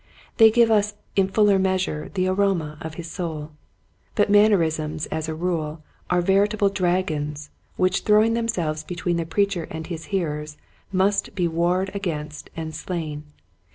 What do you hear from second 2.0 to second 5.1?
the aroma of his soul. But mannerisms